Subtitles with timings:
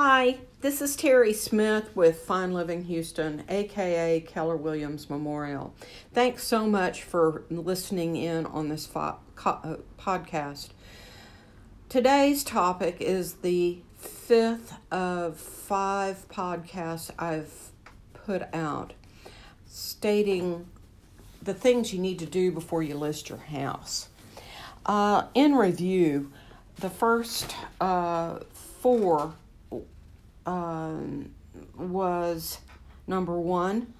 [0.00, 5.74] Hi, this is Terry Smith with Fine Living Houston, aka Keller Williams Memorial.
[6.14, 10.68] Thanks so much for listening in on this fo- co- uh, podcast.
[11.88, 17.72] Today's topic is the fifth of five podcasts I've
[18.14, 18.92] put out
[19.66, 20.68] stating
[21.42, 24.10] the things you need to do before you list your house.
[24.86, 26.30] Uh, in review,
[26.76, 29.34] the first uh, four
[30.48, 31.30] um,
[31.76, 32.58] was
[33.06, 33.92] number one,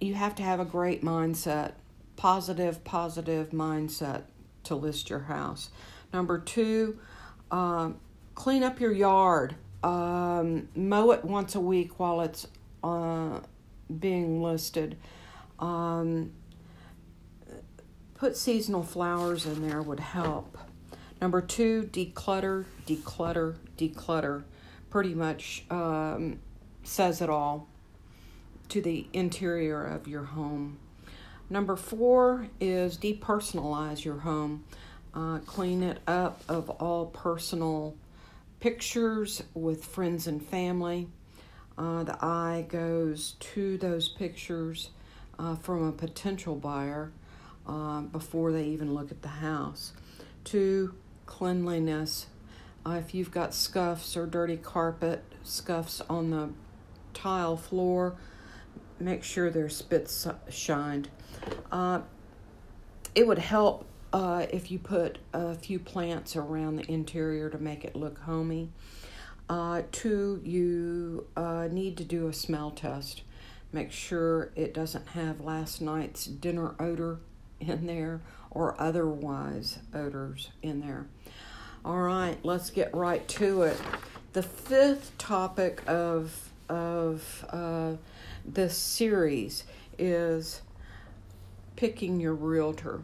[0.00, 1.74] you have to have a great mindset,
[2.16, 4.24] positive, positive mindset
[4.64, 5.70] to list your house.
[6.12, 6.98] Number two,
[7.52, 8.00] um,
[8.34, 9.54] clean up your yard.
[9.84, 12.48] Um, mow it once a week while it's
[12.82, 13.38] uh,
[14.00, 14.96] being listed.
[15.60, 16.32] Um,
[18.14, 20.58] put seasonal flowers in there would help.
[21.20, 24.42] Number two, declutter, declutter, declutter.
[24.94, 26.38] Pretty much um,
[26.84, 27.66] says it all
[28.68, 30.78] to the interior of your home.
[31.50, 34.62] Number four is depersonalize your home.
[35.12, 37.96] Uh, clean it up of all personal
[38.60, 41.08] pictures with friends and family.
[41.76, 44.90] Uh, the eye goes to those pictures
[45.40, 47.10] uh, from a potential buyer
[47.66, 49.92] uh, before they even look at the house.
[50.44, 50.94] Two,
[51.26, 52.26] cleanliness.
[52.86, 56.50] Uh, if you've got scuffs or dirty carpet, scuffs on the
[57.14, 58.16] tile floor,
[59.00, 60.12] make sure they're spit
[60.50, 61.08] shined.
[61.72, 62.00] Uh,
[63.14, 67.84] it would help uh, if you put a few plants around the interior to make
[67.84, 68.70] it look homey.
[69.48, 73.22] Uh, two, you uh, need to do a smell test.
[73.72, 77.18] Make sure it doesn't have last night's dinner odor
[77.60, 81.06] in there or otherwise odors in there.
[81.84, 83.78] All right, let's get right to it.
[84.32, 87.96] The fifth topic of of uh,
[88.42, 89.64] this series
[89.98, 90.62] is
[91.76, 93.02] picking your realtor.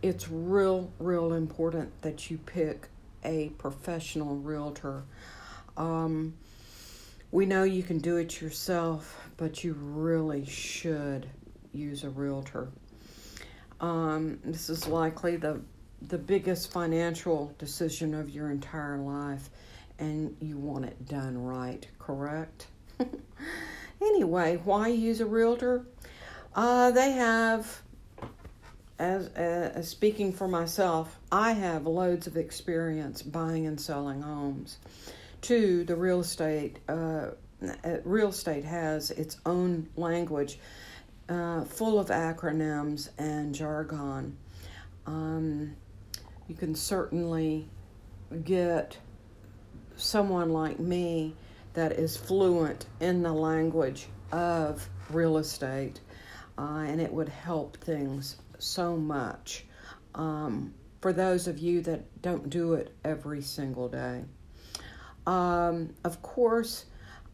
[0.00, 2.86] It's real, real important that you pick
[3.24, 5.02] a professional realtor.
[5.76, 6.34] Um,
[7.32, 11.28] we know you can do it yourself, but you really should
[11.72, 12.68] use a realtor.
[13.80, 15.62] Um, this is likely the
[16.08, 19.50] the biggest financial decision of your entire life,
[19.98, 22.66] and you want it done right, correct?
[24.00, 25.84] anyway, why use a realtor?
[26.54, 27.82] Uh, they have,
[28.98, 34.78] as, as speaking for myself, I have loads of experience buying and selling homes.
[35.42, 37.28] Two, the real estate, uh,
[38.04, 40.58] real estate has its own language
[41.28, 44.36] uh, full of acronyms and jargon.
[45.06, 45.76] Um,
[46.50, 47.68] you can certainly
[48.42, 48.98] get
[49.94, 51.36] someone like me
[51.74, 56.00] that is fluent in the language of real estate,
[56.58, 59.64] uh, and it would help things so much
[60.16, 64.24] um, for those of you that don't do it every single day.
[65.28, 66.86] Um, of course,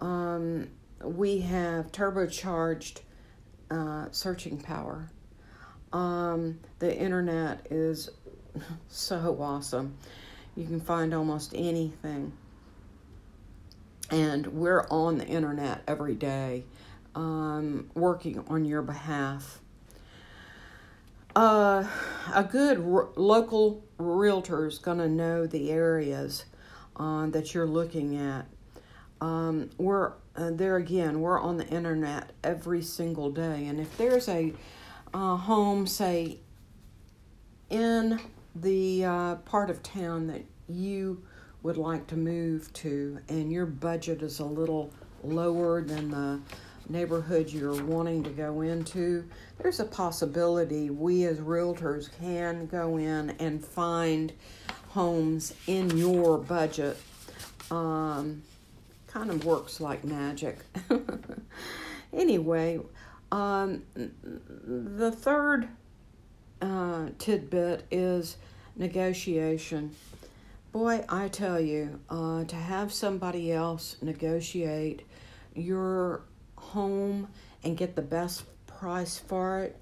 [0.00, 0.70] um,
[1.04, 3.00] we have turbocharged
[3.70, 5.10] uh, searching power.
[5.92, 8.08] Um, the internet is
[8.88, 9.96] so awesome.
[10.56, 12.32] You can find almost anything.
[14.10, 16.64] And we're on the internet every day
[17.14, 19.60] um, working on your behalf.
[21.34, 21.84] Uh,
[22.34, 26.44] a good r- local realtor is going to know the areas
[26.96, 28.46] uh, that you're looking at.
[29.22, 33.66] Um, we're uh, there again, we're on the internet every single day.
[33.66, 34.52] And if there's a
[35.14, 36.38] uh, home, say,
[37.70, 38.20] in
[38.54, 41.22] the uh, part of town that you
[41.62, 44.92] would like to move to, and your budget is a little
[45.22, 46.40] lower than the
[46.88, 49.24] neighborhood you're wanting to go into,
[49.58, 54.32] there's a possibility we as realtors can go in and find
[54.88, 56.96] homes in your budget.
[57.70, 58.42] Um,
[59.06, 60.58] kind of works like magic.
[62.12, 62.80] anyway,
[63.30, 65.68] um, the third
[66.62, 68.36] uh, tidbit is
[68.76, 69.94] negotiation.
[70.70, 75.02] Boy, I tell you, uh, to have somebody else negotiate
[75.54, 76.22] your
[76.56, 77.28] home
[77.62, 79.76] and get the best price for it,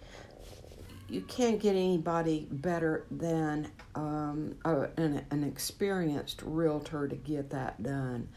[1.09, 7.83] you can't get anybody better than um, a, an, an experienced realtor to get that
[7.83, 8.29] done.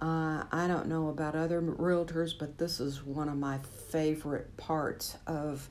[0.00, 3.58] Uh, I don't know about other realtors, but this is one of my
[3.88, 5.68] favorite parts of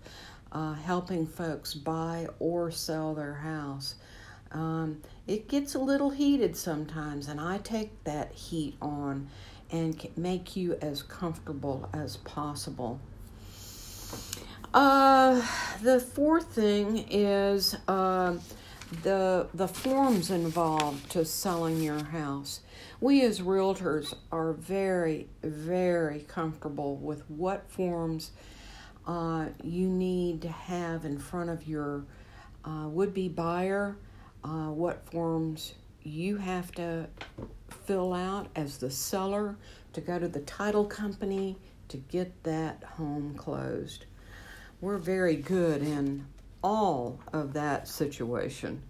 [0.54, 3.96] uh, helping folks buy or sell their house.
[4.52, 9.28] Um, it gets a little heated sometimes, and I take that heat on
[9.72, 13.02] and make you as comfortable as possible.
[14.74, 15.42] Uh,
[15.82, 18.38] the fourth thing is uh,
[19.02, 22.60] the the forms involved to selling your house.
[23.02, 28.32] We as realtors are very very comfortable with what forms
[29.08, 32.06] uh, you need to have in front of your
[32.66, 33.98] uh, would be buyer,
[34.44, 35.74] uh, what forms
[36.04, 37.08] you have to
[37.86, 39.56] fill out as the seller
[39.94, 41.58] to go to the title company
[41.88, 44.06] to get that home closed.
[44.82, 46.26] We're very good in
[46.64, 48.82] all of that situation.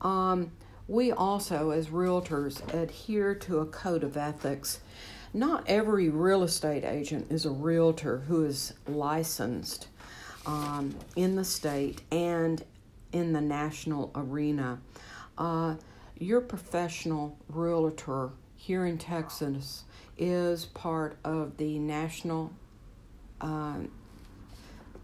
[0.00, 0.52] Um,
[0.86, 4.80] we also, as realtors, adhere to a code of ethics.
[5.36, 9.88] Not every real estate agent is a realtor who is licensed
[10.46, 12.64] um, in the state and
[13.10, 14.78] in the national arena.
[15.36, 15.74] Uh,
[16.16, 19.82] your professional realtor here in Texas
[20.16, 22.52] is part of the national
[23.40, 23.78] uh,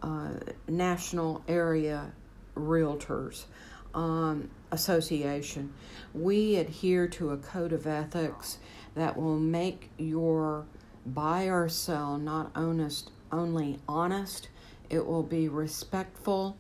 [0.01, 0.31] uh,
[0.69, 2.13] national area
[2.55, 3.47] realtors
[3.95, 5.73] um, association.
[6.15, 8.59] We adhere to a code of ethics
[9.01, 10.67] that will make your
[11.07, 14.49] buy or sell not honest only honest.
[14.91, 16.59] It will be respectful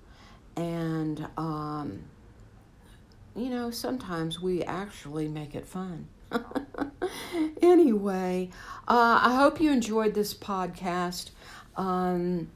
[0.56, 2.04] and um,
[3.36, 6.08] you know, sometimes we actually make it fun.
[7.62, 8.48] anyway,
[8.88, 11.30] uh, I hope you enjoyed this podcast.
[11.76, 12.50] Um,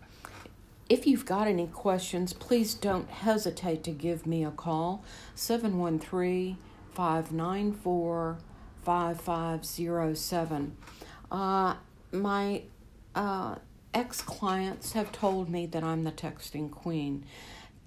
[0.88, 5.04] if you've got any questions, please don't hesitate to give me a call
[5.34, 6.56] 713
[6.94, 8.38] 594
[8.84, 10.76] 5507.
[11.30, 11.74] Uh,
[12.12, 12.62] my
[13.14, 13.56] uh,
[13.92, 17.24] ex clients have told me that I'm the texting queen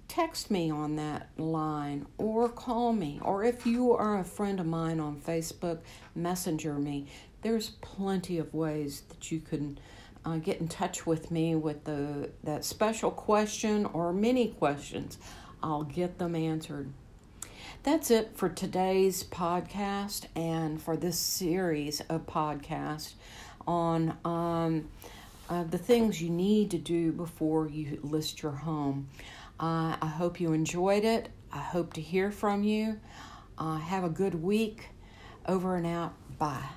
[0.08, 3.20] text me on that line or call me.
[3.22, 5.80] Or if you are a friend of mine on Facebook,
[6.14, 7.06] messenger me.
[7.42, 9.78] There's plenty of ways that you can
[10.24, 15.18] uh, get in touch with me with the that special question or many questions.
[15.62, 16.92] I'll get them answered.
[17.88, 23.14] That's it for today's podcast and for this series of podcasts
[23.66, 24.90] on um,
[25.48, 29.08] uh, the things you need to do before you list your home.
[29.58, 31.30] Uh, I hope you enjoyed it.
[31.50, 33.00] I hope to hear from you.
[33.56, 34.90] Uh, have a good week.
[35.46, 36.12] Over and out.
[36.38, 36.68] Bye.